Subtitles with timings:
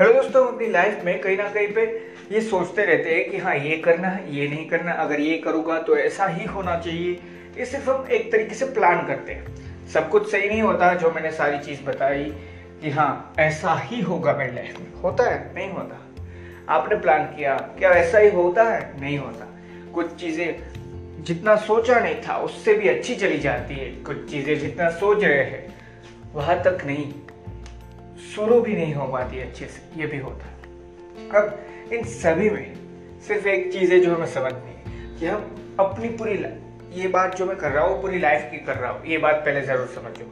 [0.00, 1.82] Hello दोस्तों, अपनी life में कहीं ना कहीं पे
[2.32, 5.78] ये सोचते रहते हैं कि हाँ ये करना है, ये नहीं करना अगर ये करूँगा
[5.78, 7.12] तो ऐसा ही होना चाहिए।
[7.58, 9.44] ये सिर्फ़ हम एक तरीके से प्लान करते हैं।
[9.86, 12.24] सब कुछ सही नहीं होता, जो मैंने सारी चीज़ बताई
[12.82, 16.00] कि हाँ ऐसा ही होगा मेरी लाइफ में। होता है, नहीं होता।
[16.68, 19.00] आपने प्लान किया, क्या ऐसा ही होता है?
[19.00, 19.58] नहीं होता।
[19.94, 20.62] कुछ चीज़ें
[21.24, 25.44] जितना सोचा नहीं था, उससे भी अच्छी चली जाती है। कुछ चीज़ें जितना सोच रहे
[25.44, 25.74] हैं,
[26.32, 27.12] वहाँ तक नहीं।
[28.34, 30.52] शुरू भी नहीं हो पाती अच्छे से, ये भी होता है।
[31.34, 32.74] अब इन सभी में
[33.26, 36.34] सिर्फ़ एक चीज़ है जो हमें समझ नहीं कि हम अपनी पूरी
[36.94, 39.34] ये बात जो मैं कर रहा हूँ, पूरी लाइफ की कर रहा हूँ, ये बात
[39.34, 40.30] पहले ज़रूर समझो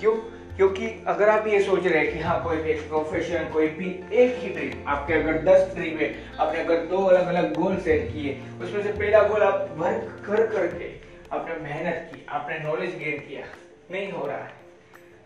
[0.00, 0.12] क्यों?
[0.56, 3.90] क्योंकि अगर आप ये सोच रहे हैं कि हाँ कोई भी एक प्रोफेशन कोई भी,
[4.12, 8.08] एक ही ड्रीम आपके अगर दस ड्रीम है, आपने अगर दो अलग अलग गोल सेट
[8.12, 10.90] किए, उसमें से पहला गोल आप वर्क कर करके
[11.32, 13.44] आपने मेहनत की, आपने नॉलेज गेन किया,
[13.90, 14.52] नहीं हो रहा है।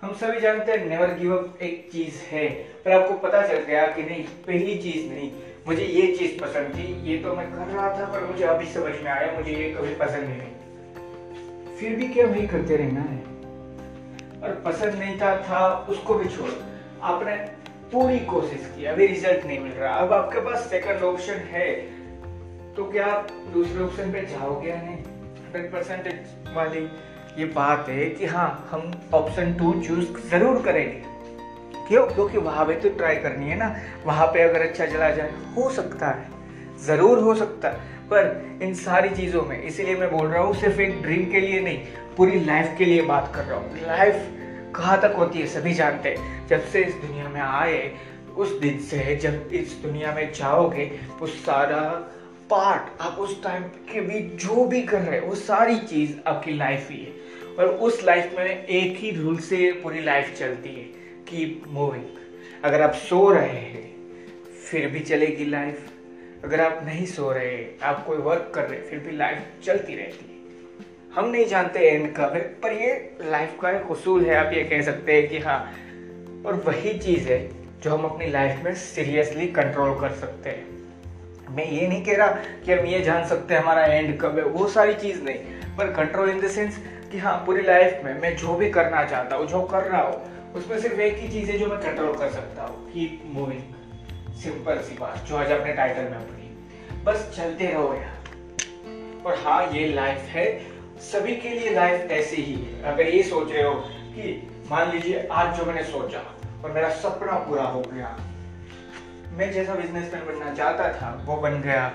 [0.03, 2.49] हम सभी जानते हैं नेवर गिव अप एक चीज़ है,
[2.85, 5.31] पर आपको पता चल गया कि नहीं, पहली चीज़ नहीं।
[5.67, 8.93] मुझे ये चीज़ पसंद थी, ये तो मैं कर रहा था, पर मुझे अभी समझ
[9.03, 13.19] में आया, मुझे ये कभी पसंद नहीं फिर भी क्या वही करते रहना है?
[14.43, 16.57] और पसंद नहीं था था, उसको भी छोड़ो।
[17.03, 17.37] आपने
[17.93, 21.71] पूरी कोशिश की, अभी रिज़ल्ट नहीं मिल रहा। अब आपके पास सेकंड ऑप्शन है
[22.75, 24.97] तो क्या आप दूसरे ऑप्शन पे जाओगे या नहीं?
[24.97, 26.87] हंड्रेड परसेंटेज वाली
[27.39, 31.03] ये बात है कि हाँ हम ऑप्शन टू चूज़ ज़रूर करेंगे।
[31.89, 32.07] क्यों?
[32.07, 33.77] क्योंकि वहाँ पे तो ट्राई करनी है ना।
[34.07, 36.29] वहाँ पे अगर अच्छा चला जाए, हो सकता है।
[36.87, 37.75] ज़रूर हो सकता है।
[38.13, 41.61] पर इन सारी चीज़ों में, इसीलिए मैं बोल रहा हूँ, सिर्फ़ एक ड्रीम के लिए
[41.61, 41.79] नहीं,
[42.17, 44.29] पूरी लाइफ के लिए बात कर रहा हूँ। लाइफ
[44.75, 47.95] कहाँ तक होती है, सभी जानते हैं। जब से इस दुनिया में आए,
[48.37, 52.13] उस दिन से जब इस दुनिया में जाओगे उस सारा
[52.53, 56.53] पार्ट आप उस टाइम के भी जो भी कर रहे हैं, वो सारी चीज़ आपकी
[56.53, 57.13] लाइफ ही है।
[57.59, 60.85] और उस लाइफ में एक ही रूल से पूरी लाइफ चलती है
[61.29, 62.05] कीप मूविंग
[62.65, 63.95] अगर आप सो रहे हैं,
[64.71, 65.89] फिर भी चलेगी लाइफ
[66.45, 69.39] अगर आप नहीं सो रहे हैं आप कोई वर्क कर रहे हैं फिर भी लाइफ
[69.65, 70.41] चलती रहती है।
[71.15, 74.65] हम नहीं जानते एंड कब है, पर ये लाइफ का एक उसूल है, आप ये
[74.65, 75.73] कह सकते हैं कि हाँ।
[76.47, 80.82] और वही चीज़ है जो हम अपनी लाइफ में सीरियसली कंट्रोल कर सकते हैं।
[81.53, 82.29] मैं ये नहीं कह रहा
[82.65, 85.93] कि हम ये जान सकते हैं हमारा एंड कब है, वो सारी चीज़ नहीं। पर
[85.93, 86.79] कंट्रोल इन द सेंस
[87.13, 90.53] कि हाँ पूरी लाइफ में मैं जो भी करना चाहता हूँ, जो कर रहा हूँ,
[90.55, 94.79] उसमें सिर्फ़ एक ही चीज़ है जो मैं कंट्रोल कर सकता हूँ कीप मूविंग सिंपल
[94.79, 99.87] सी बात, जो आज अपने टाइटल में पढ़ी बस चलते रहो यार। और हाँ ये
[99.95, 100.47] लाइफ है,
[101.03, 103.75] सभी के लिए लाइफ ऐसे ही है। अगर ये सोच रहे हो
[104.15, 106.23] कि मान लीजिए आज जो मैंने सोचा,
[106.65, 108.17] और मेरा सपना पूरा हो गया
[109.33, 111.87] मैं जैसा बिजनेसमैन बनना चाहता था, वो बन गया।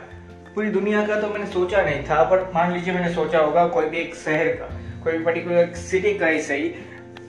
[0.56, 3.90] पूरी दुनिया का तो मैंने सोचा नहीं था, पर मान लीजिए मैंने सोचा होगा कोई
[3.90, 4.70] भी एक शहर का,
[5.04, 6.70] कोई पर्टिकुलर सिटी का ही सही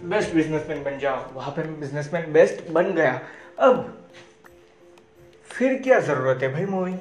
[0.04, 3.20] बेस्ट बिजनेसमैन बन जाओ वहाँ पर बिजनेसमैन बेस्ट बन गया।
[3.58, 4.08] अब
[5.50, 6.98] फिर क्या ज़रूरत है भाई मूविंग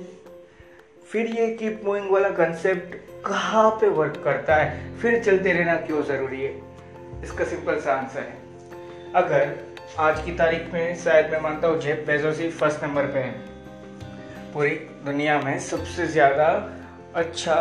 [1.12, 2.95] फिर ये कीप मूविंग वाला कंसेप्ट
[3.25, 4.97] कहाँ पे वर्क करता है?
[5.00, 6.53] फिर चलते रहना क्यों ज़रूरी है?
[7.24, 9.56] इसका सिंपल सा आंसर है। अगर
[10.00, 13.31] आज की तारीख में शायद मैं मानता हूँ जेब बेजोस ही फ़र्स्ट नंबर पे है।
[14.53, 14.69] पूरी
[15.06, 16.48] दुनिया में सबसे ज़्यादा
[17.16, 17.56] अच्छा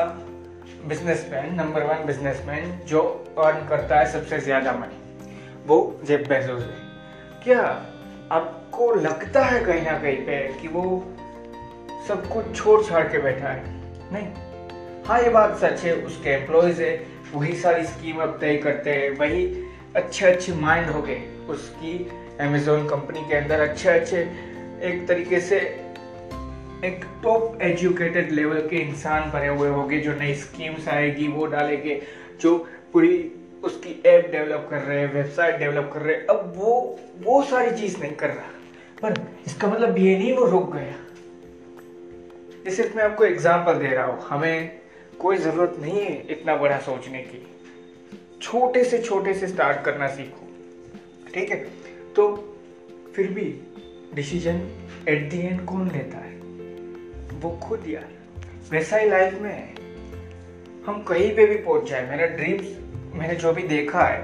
[0.89, 3.01] बिजनेसमैन, नंबर वन बिजनेसमैन जो
[3.39, 7.63] अर्न करता है सबसे ज़्यादा मनी वो जेब बेजोस है। क्या
[8.33, 10.85] आपको लगता है कहीं ना कहीं पे कि वो
[12.09, 13.65] सब कुछ छोड़ छाड़ के बैठा है?
[14.13, 16.93] नहीं। हाँ ये बात सच है, उसके एम्प्लॉयज़ है,
[17.35, 19.47] वही सारी स्कीम अब तय करते हैं, वही
[19.97, 21.93] अच्छे अच्छे माइंड हो गए, उसकी
[22.41, 24.21] अमेजोन कंपनी के अंदर अच्छे अच्छे,
[24.83, 25.59] एक तरीके से
[26.85, 32.01] एक टॉप एजुकेटेड लेवल के इंसान भरे हुए होंगे जो नई स्कीम्स आएगी, वो डालेंगे,
[32.41, 32.57] जो
[32.93, 33.33] पूरी
[33.65, 37.71] उसकी ऐप डेवलप कर रहे हैं वेबसाइट डेवलप कर रहे हैं। अब वो वो सारी
[37.71, 38.51] चीज़ नहीं कर रहा।
[39.03, 39.15] पर
[39.47, 40.95] इसका मतलब ये नहीं वो रुक गया।
[42.67, 44.81] ये सिर्फ़ मैं आपको एग्ज़ाम्पल दे रहा हूँ, हमें
[45.21, 47.47] कोई ज़रूरत नहीं है इतना बड़ा सोचने की।
[48.43, 50.47] छोटे से छोटे से स्टार्ट करना सीखो।
[51.35, 51.65] ठीक है?
[52.17, 52.55] तो
[53.17, 53.45] फिर भी
[54.15, 54.61] डिसीज़न
[55.09, 56.37] एट दी एंड कौन लेता है?
[57.41, 58.09] वो खुद यार।
[58.71, 59.75] वैसा ही लाइफ में
[60.87, 62.67] हम कहीं पे भी पहुँच जाए, मेरा ड्रीम्स
[63.15, 64.23] मैंने जो भी देखा है,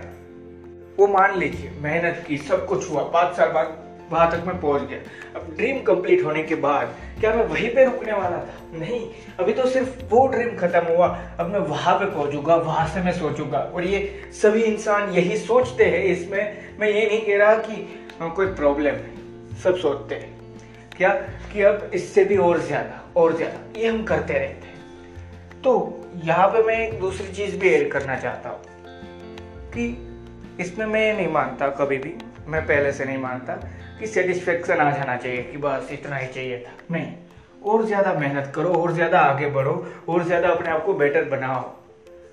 [0.98, 3.81] वो मान लीजिए, मेहनत की, सब कुछ हुआ, पाँच साल बाद
[4.12, 4.98] वहाँ तक मैं पहुँच गया।
[5.36, 8.54] अब ड्रीम कंप्लीट होने के बाद क्या मैं वहीं पे रुकने वाला था?
[8.72, 9.00] नहीं
[9.40, 11.06] अभी तो सिर्फ़ वो ड्रीम खत्म हुआ।
[11.40, 15.84] अब मैं वहाँ पे पहुंचूँगा वहाँ से मैं सोचूँगा। और ये सभी इंसान यही सोचते
[15.84, 17.74] हैं इसमें। मैं ये नहीं कह रहा कि
[18.20, 20.40] हाँ, कोई प्रॉब्लम है। सब सोचते हैं।
[20.96, 21.10] क्या?
[21.52, 26.48] कि अब इससे भी और ज़्यादा और ज़्यादा। ये हम करते रहते हैं। तो यहाँ
[26.48, 28.60] पे मैं एक दूसरी चीज़ भी ऐड करना चाहता हूँ।
[29.74, 29.86] कि
[30.60, 32.14] इसमें मैं नहीं मानता कभी भी।
[32.46, 33.54] मैं पहले से नहीं मानता।
[34.00, 37.12] कि सेटिस्फेक्शन आ जाना चाहिए, कि बस इतना ही चाहिए था। नहीं,
[37.64, 39.74] और ज़्यादा मेहनत करो, और ज़्यादा आगे बढ़ो,
[40.08, 41.60] और ज़्यादा अपने आप को बेटर बनाओ।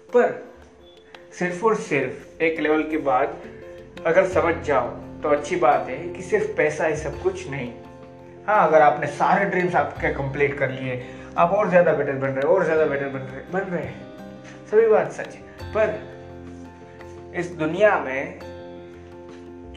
[0.09, 0.47] पर
[1.39, 3.37] सिर्फ़ और सिर्फ़ एक लेवल के बाद
[4.05, 4.87] अगर समझ जाओ
[5.21, 7.71] तो अच्छी बात है कि सिर्फ़ पैसा ही सब कुछ नहीं।
[8.47, 11.01] हाँ अगर आपने सारे ड्रीम्स आपके कंप्लीट कर लिए,
[11.37, 14.07] आप और ज़्यादा बेटर बन रहे, और ज़्यादा बेटर बन रहे बन रहे हैं।
[14.71, 18.39] सभी बात सच है। पर इस दुनिया में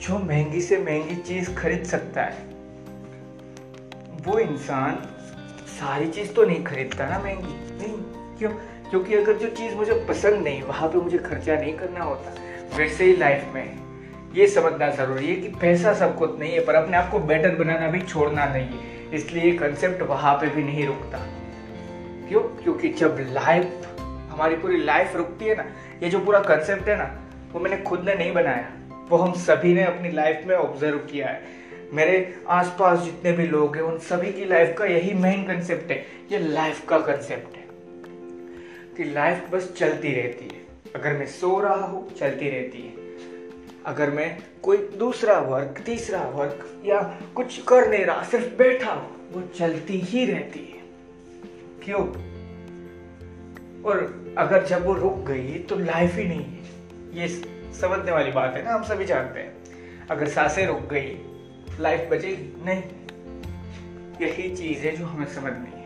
[0.03, 2.37] जो महँगी से महँगी चीज़ खरीद सकता है।
[4.25, 4.95] वो इंसान
[5.67, 7.99] सारी चीज़ तो नहीं खरीदता ना महँगी। नहीं,
[8.39, 8.51] क्यों?
[8.91, 12.35] क्योंकि अगर जो चीज़ मुझे पसंद नहीं, वहाँ पे मुझे खर्चा नहीं करना होता,
[12.77, 13.79] वैसे ही लाइफ में।
[14.35, 17.55] ये समझना ज़रूरी है कि पैसा सब कुछ नहीं है, पर अपने आप को बेटर
[17.55, 21.19] बनाना भी छोड़ना नहीं है। इसलिए ये कंसेप्ट वहाँ पे भी नहीं रुकता।
[22.29, 22.41] क्यों?
[22.41, 23.97] क्योंकि जब लाइफ
[24.31, 25.65] हमारी पूरी लाइफ रुकती है ना,
[26.03, 27.21] ये जो पूरा कंसेप्ट है ना,
[27.53, 28.73] वो मैंने खुद ने नहीं बनाया।
[29.13, 31.43] वो हम सभी ने अपनी लाइफ में ऑब्ज़र्व किया है।
[31.93, 36.07] मेरे आसपास जितने भी लोग हैं, उन सभी की लाइफ का यही मेन कंसेप्ट है
[36.33, 37.63] ये लाइफ का कंसेप्ट है।
[38.97, 40.63] कि लाइफ बस चलती रहती है।
[40.97, 42.95] अगर मैं सो रहा हूँ, चलती रहती है।
[43.87, 48.95] अगर मैं कोई दूसरा वर्क तीसरा वर्क या कुछ कर नहीं रहा, सिर्फ़ बैठा
[49.33, 50.83] वो चलती ही रहती है।
[51.85, 52.01] क्यों?
[53.83, 56.63] और अगर जब वो रुक गई तो लाइफ ही नहीं है।
[57.15, 59.55] ये समझने वाली बात है ना, हम सभी जानते हैं।
[60.11, 61.19] अगर साँसें रुक गई
[61.81, 62.83] लाइफ बचेगी नहीं।
[64.27, 65.83] यही चीज़ है जो हमें समझनी है।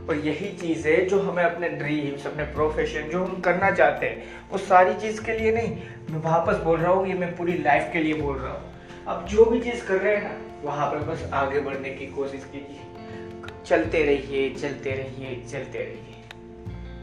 [0.00, 4.24] और यही चीज़ है जो हमें अपने ड्रीम्स अपने प्रोफेशन जो हम करना चाहते हैं,
[4.50, 5.80] वो सारी चीज़ के लिए नहीं।
[6.10, 8.74] मैं वापस बोल रहा हूँ, ये मैं पूरी लाइफ के लिए बोल रहा हूँ।
[9.06, 12.44] अब जो भी चीज़ कर रहे हैं ना, वहाँ पर बस आगे बढ़ने की कोशिश
[12.44, 12.80] कीजिए।
[13.66, 16.24] चलते रहिए चलते रहिए चलते रहिए।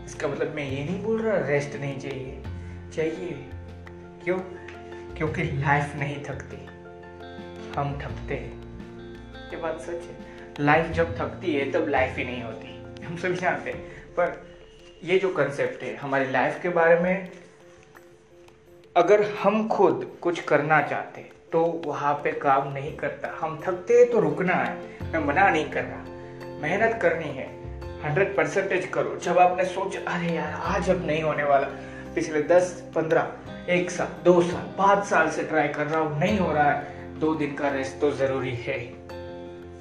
[0.06, 2.44] इसका मतलब मैं ये नहीं बोल रहा रेस्ट नहीं चाहिए।
[2.96, 3.57] चाहिए।
[4.28, 4.40] क्यों?
[5.18, 6.66] क्योंकि लाइफ नहीं थकती।
[7.78, 8.64] हम थकते हैं।
[9.52, 10.18] ये बात सच है।
[10.60, 13.80] लाइफ जब थकती है, तब लाइफ ही नहीं होती। हम सभी जानते हैं।
[14.10, 14.48] पर
[15.04, 17.32] ये जो कंसेप्ट है, हमारी लाइफ के बारे में,
[18.98, 21.22] अगर हम खुद कुछ करना चाहते
[21.52, 24.76] तो वहाँ पे काम नहीं करता। हम थकते हैं तो रुकना है।
[25.12, 26.04] मैं मना नहीं कर रहा।
[26.62, 27.48] मेहनत करनी है।
[28.02, 31.68] हंड्रेड परसेंटेज करो। जब आपने सोचा, अरे यार, आज अब नहीं होने वाला।
[32.18, 33.28] पिछले दस, पंद्रह,
[33.70, 37.20] एक साल, दो साल, पाँच साल से ट्राई कर रहा हूँ, नहीं हो रहा है।
[37.20, 38.80] दो दिन का रेस्ट तो ज़रूरी है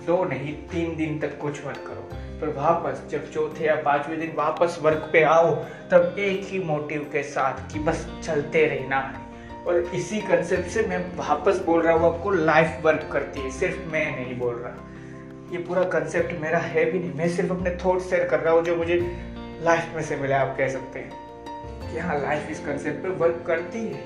[0.07, 2.09] दो नहीं, तीन दिन तक कुछ मत करो।
[2.41, 5.55] पर वापस, जब चौथे या पाँचवें दिन वापस वर्क पे आओ,
[5.91, 9.21] तब एक ही मोटिव के साथ कि बस चलते रहना है।
[9.65, 13.93] और इसी कंसेप्ट से मैं वापस बोल रहा हूँ, आपको लाइफ वर्क करती है। सिर्फ़
[13.93, 14.75] मैं नहीं बोल रहा।
[15.53, 18.65] ये पूरा कंसेप्ट मेरा है भी नहीं। मैं सिर्फ़ अपने थॉट शेयर कर रहा हूँ,
[18.65, 19.17] जो मुझे
[19.63, 21.26] लाइफ में से मिला, आप कह सकते हैं।
[21.97, 24.01] कि हाँ लाइफ इस कंसेप्ट पे वर्क करती है।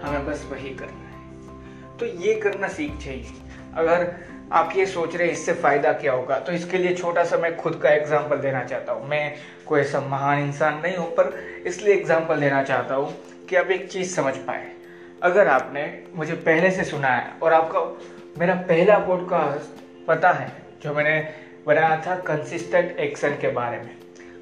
[0.00, 3.30] हमें बस वही करना है। तो ये करना सीख चाहिए
[3.76, 4.10] अगर
[4.52, 6.38] आप ये सोच रहे हैं, इससे फ़ायदा क्या होगा?
[6.38, 9.34] तो इसके लिए छोटा सा मैं खुद का एग्ज़ाम्पल देना चाहता हूँ। मैं
[9.66, 11.32] कोई ऐसा महान इंसान नहीं हूँ, पर
[11.66, 13.14] इसलिए एग्ज़ाम्पल देना चाहता हूँ
[13.48, 14.66] कि आप एक चीज़ समझ पाए।
[15.22, 17.80] अगर आपने मुझे पहले से सुना है और आपका,
[18.38, 21.18] मेरा पहला पॉडकास्ट पता है, जो मैंने
[21.66, 23.99] बनाया था कंसिस्टेंट एक्शन के बारे में।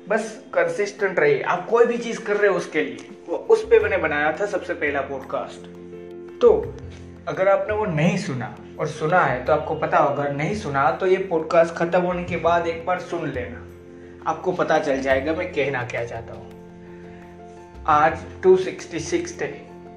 [0.08, 3.78] बस कंसिस्टेंट रहिए। आप कोई भी चीज़ कर रहे हो उसके लिए। वो उस पे
[3.78, 5.66] मैंने बनाया था सबसे पहला पॉडकास्ट
[6.40, 6.50] तो
[7.28, 10.90] अगर आपने वो नहीं सुना और सुना है तो आपको पता होगा, अगर नहीं सुना
[10.90, 15.32] तो ये पॉडकास्ट खत्म होने के बाद एक बार सुन लेना। आपको पता चल जाएगा
[15.32, 19.46] मैं कहना क्या चाहता हूँ। आज 266 थे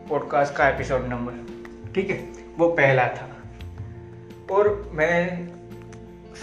[0.09, 2.17] पॉडकास्ट का एपिसोड नंबर ठीक है?
[2.57, 3.29] वो पहला था।
[4.51, 5.47] और मैं,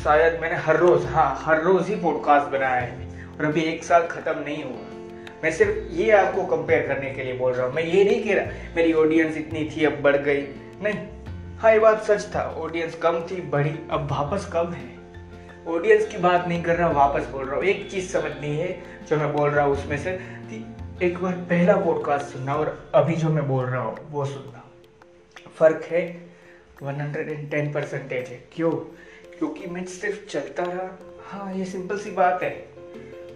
[0.05, 3.08] शायद मैंने हर रोज हाँ हर रोज ही पॉडकास्ट बनाया है।
[3.39, 4.99] और अभी एक साल खत्म नहीं हुआ।
[5.45, 8.35] मैं सिर्फ़ ये आपको कंपेयर करने के लिए बोल रहा हूँ। मैं ये नहीं कह
[8.35, 10.43] रहा, मेरी ऑडियंस इतनी थी, अब बढ़ गई।
[10.83, 11.09] नहीं
[11.59, 14.99] हाँ ये बात सच था। ऑडियंस कम थी, बढ़ी, अब वापस कम है।
[15.69, 19.17] ऑडियंस की बात नहीं कर रहा, वापस बोल रहा हूँ। एक चीज़ समझनी है, जो
[19.17, 20.77] मैं बोल रहा हूँ उसमें से, कि
[21.07, 24.65] एक बार पहला पॉडकास्ट सुनना और अभी जो मैं बोल रहा हूँ, वो सुनना।
[25.57, 26.29] फ़र्क है
[26.83, 28.71] 110 परसेंटेज है। क्यों?
[29.39, 32.78] क्योंकि मैं सिर्फ़ चलता रहा। हाँ ये सिंपल सी बात है।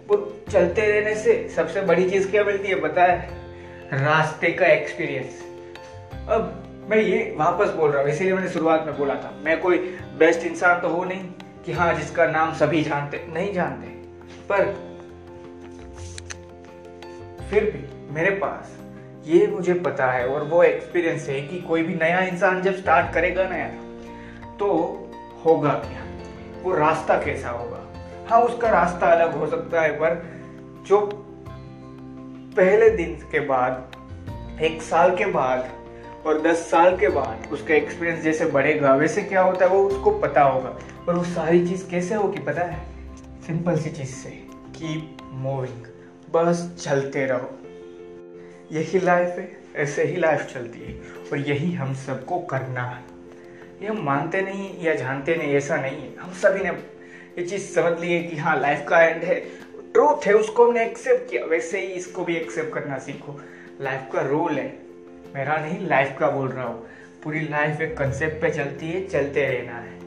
[0.09, 0.17] वो
[0.51, 3.29] चलते रहने से सबसे बड़ी चीज़ क्या मिलती है पता है?
[3.93, 5.41] रास्ते का एक्सपीरियंस
[6.29, 9.77] अब मैं ये वापस बोल रहा हूँ, इसीलिए मैंने शुरुआत में बोला था, मैं कोई
[10.19, 11.23] बेस्ट इंसान तो हो नहीं
[11.65, 13.87] कि हाँ जिसका नाम सभी जानते, नहीं जानते।
[14.49, 14.63] पर
[17.49, 18.77] फिर भी मेरे पास
[19.27, 23.13] ये मुझे पता है और वो एक्सपीरियंस है कि कोई भी नया इंसान जब स्टार्ट
[23.13, 23.67] करेगा नया
[24.59, 24.69] तो
[25.45, 26.03] होगा क्या?
[26.63, 27.82] वो रास्ता कैसा होगा?
[28.29, 30.41] हाँ उसका रास्ता अलग हो सकता है, पर
[30.87, 31.25] जो
[32.57, 33.91] पहले दिन के बाद,
[34.61, 35.69] एक साल के बाद
[36.25, 40.19] और दस साल के बाद उसका एक्सपीरियंस जैसे बढ़ेगा, वैसे क्या होता है वो उसको
[40.19, 40.69] पता होगा।
[41.07, 42.87] पर वो सारी चीज़ कैसे होगी पता है?
[43.47, 45.87] सिंपल सी चीज़ से। कीप मूविंग
[46.33, 47.59] बस चलते रहो।
[48.71, 50.93] यही लाइफ है, ऐसे ही लाइफ चलती है।
[51.31, 53.03] और यही हम सबको करना है।
[53.81, 56.92] ये हम मानते नहीं या जानते नहीं, ऐसा नहीं है। हम सभी ने
[57.39, 59.39] ये चीज़ समझ ली है कि हाँ लाइफ का एंड है।
[59.93, 63.41] ट्रूथ है, उसको हमने एक्सेप्ट किया। वैसे ही इसको भी एक्सेप्ट करना सीखो।
[63.81, 64.79] लाइफ का रोल है।
[65.35, 66.87] मेरा नहीं लाइफ का बोल रहा हूँ।
[67.23, 69.99] पूरी लाइफ एक कंसेप्ट पे चलती है, चलते रहना है।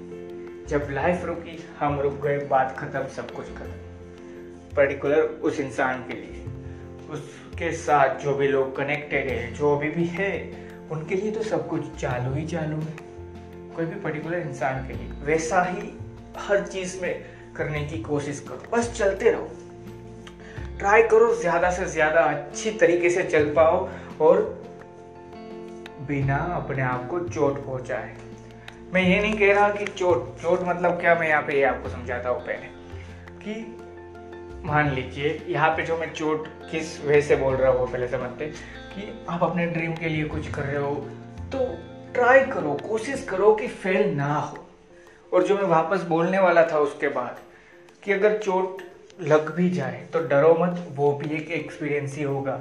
[0.66, 3.72] जब लाइफ रुकी, हम रुक गए, बात खत्म, सब कुछ खत्म।
[4.76, 6.44] पर्टिकुलर उस इंसान के लिए।
[7.10, 10.52] उसके साथ जो भी लोग कनेक्टेड है, जो अभी भी है,
[10.90, 12.96] उनके लिए तो सब कुछ चालू ही चालू है।
[13.76, 15.98] कोई भी पर्टिकुलर इंसान के लिए। वैसा ही
[16.38, 17.24] हर चीज़ में
[17.56, 19.48] करने की कोशिश करो। बस चलते रहो।
[20.78, 23.88] ट्राई करो ज़्यादा से ज़्यादा अच्छी तरीके से चल पाओ
[24.20, 24.42] और
[26.08, 28.14] बिना अपने आप को चोट पहुँचाए।
[28.94, 31.14] मैं ये नहीं कह रहा कि चोट चोट मतलब क्या?
[31.14, 32.74] मैं यहाँ पे ये आपको समझाता हूँ पहले
[33.40, 33.82] कि
[34.64, 38.46] मान लीजिए, यहाँ पे जो मैं चोट किस वजह से बोल रहा हूँ पहले समझते
[38.92, 40.94] कि आप अपने ड्रीम के लिए कुछ कर रहे हो
[41.52, 41.58] तो
[42.14, 44.65] ट्राई करो, कोशिश करो कि फेल ना हो।
[45.32, 47.38] और जो मैं वापस बोलने वाला था उसके बाद,
[48.02, 48.82] कि अगर चोट
[49.22, 52.52] लग भी जाए तो डरो मत, वो भी एक एक्सपीरियंस ही होगा,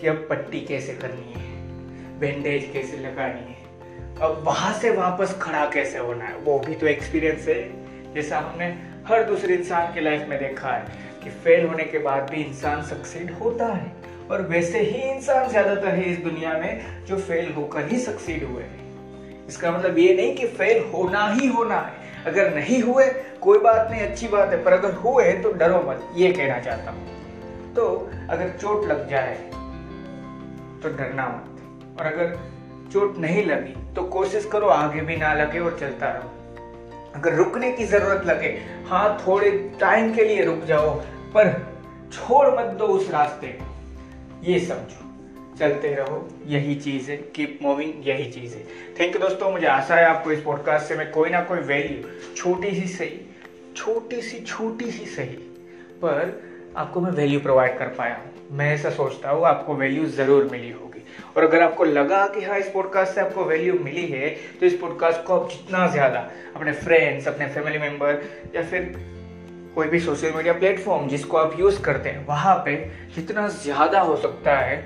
[0.00, 3.58] कि अब पट्टी कैसे करनी है बैंडेज कैसे लगानी है,
[4.20, 8.66] अब वहाँ से वापस खड़ा कैसे होना है, वो भी तो एक्सपीरियंस है। जैसा हमने
[9.08, 12.82] हर दूसरे इंसान की लाइफ में देखा है, कि फेल होने के बाद भी इंसान
[12.82, 13.92] सक्सीड होता है,
[14.30, 18.62] और वैसे ही इंसान ज़्यादातर है इस दुनिया में जो फेल होकर ही सक्सीड हुए
[18.62, 23.04] हैं। इसका मतलब ये नहीं कि फेल होना ही होना है अगर नहीं हुए,
[23.40, 26.90] कोई बात नहीं, अच्छी बात है, पर अगर हुए तो डरो मत, ये कहना चाहता
[26.90, 27.86] हूँ। तो
[28.30, 29.34] अगर चोट लग जाए
[30.82, 32.38] तो डरना मत। और अगर
[32.92, 36.28] चोट नहीं लगी तो कोशिश करो आगे भी ना लगे और चलता रहो।
[37.14, 38.48] अगर रुकने की ज़रूरत लगे
[38.88, 39.50] हाँ थोड़े
[39.80, 40.90] टाइम के लिए रुक जाओ,
[41.34, 41.52] पर
[42.12, 43.58] छोड़ मत दो उस रास्ते।
[44.42, 45.09] ये समझो।
[45.60, 48.64] चलते रहो, यही चीज़ है कीप मूविंग यही चीज़ है।
[49.00, 52.34] थैंक यू दोस्तों, मुझे आशा है आपको इस पॉडकास्ट से मैं कोई ना कोई वैल्यू
[52.36, 53.20] छोटी सी सही,
[53.76, 55.36] छोटी सी छोटी सी सही
[56.02, 56.40] पर
[56.76, 60.70] आपको मैं वैल्यू प्रोवाइड कर पाया हूँ। मैं ऐसा सोचता हूँ, आपको वैल्यू ज़रूर मिली
[60.70, 61.02] होगी।
[61.36, 64.28] और अगर आपको लगा कि हाँ इस पॉडकास्ट से आपको वैल्यू मिली है
[64.60, 68.22] तो इस पॉडकास्ट को आप जितना ज़्यादा अपने फ्रेंड्स अपने फैमिली मेंबर
[68.56, 68.92] या फिर
[69.74, 72.74] कोई भी सोशल मीडिया प्लेटफॉर्म जिसको आप यूज़ करते हैं, वहाँ पे
[73.16, 74.78] जितना ज़्यादा हो सकता है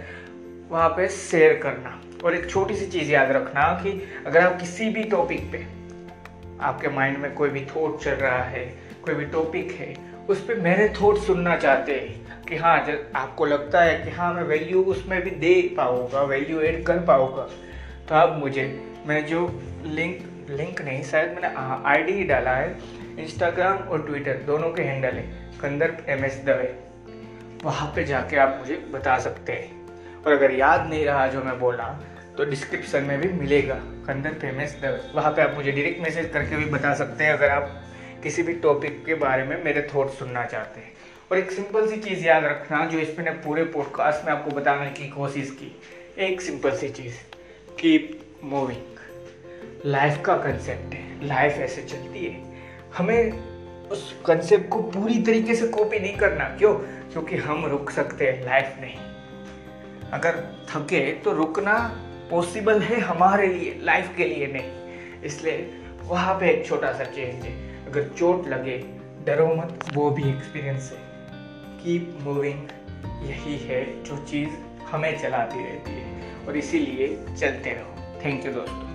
[0.71, 3.91] वहाँ पे शेयर करना। और एक छोटी सी चीज़ याद रखना कि
[4.27, 5.67] अगर आप किसी भी टॉपिक पे
[6.61, 8.65] आपके माइंड में कोई भी थॉट चल रहा है,
[9.05, 9.95] कोई भी टॉपिक है,
[10.29, 14.33] उस पर मेरे थॉट सुनना चाहते हैं कि हाँ जब आपको लगता है कि हाँ
[14.35, 17.49] मैं वैल्यू उसमें भी दे पाऊँगा वैल्यू ऐड कर पाऊँगा
[18.09, 18.65] तो आप मुझे,
[19.07, 19.47] मैं जो
[19.85, 21.55] लिंक लिंक नहीं, शायद मैंने
[21.89, 22.77] आईडी ही डाला है
[23.19, 25.23] इंस्टाग्राम और ट्विटर दोनों के हैंडल है
[25.61, 26.75] कंदर एम एस दवे।
[27.65, 29.84] वहाँ पे जाके आप मुझे बता सकते हैं।
[30.27, 32.01] और अगर याद नहीं रहा जो मैं बोला
[32.39, 36.57] तो डिस्क्रिप्शन में भी मिलेगा। कंदर फ़ेमस दवे वहाँ पे आप मुझे डायरेक्ट मैसेज करके
[36.57, 37.83] भी बता सकते हैं अगर आप
[38.23, 40.93] किसी भी टॉपिक के बारे में मेरे थॉट सुनना चाहते हैं।
[41.33, 44.91] और एक सिंपल सी चीज़ याद रखना, जो इस पर पूरे पॉडकास्ट में आपको बताने
[44.91, 45.81] की कोशिश की।
[46.19, 47.15] एक सिंपल सी चीज़
[47.81, 48.83] कीप मूविंग
[49.87, 52.55] लाइफ का कंसेप्ट है। लाइफ ऐसे चलती है।
[52.97, 53.33] हमें
[53.89, 56.75] उस कंसेप्ट को पूरी तरीके से कॉपी नहीं करना। क्यों?
[57.13, 58.97] क्योंकि हम रुक सकते हैं। लाइफ नहीं।
[60.15, 64.71] अगर थके तो रुकना पॉसिबल है हमारे लिए लाइफ के लिए नहीं।
[65.23, 68.79] इसलिए वहाँ पे एक छोटा सा चेंज है। अगर चोट लगे,
[69.27, 70.99] डरो मत, वो भी एक्सपीरियंस है।
[71.85, 72.69] कीप मूविंग
[73.29, 74.51] यही है जो चीज़
[74.91, 78.94] हमें चलाती रहती है। और इसीलिए चलते रहो। थैंक यू दोस्तों।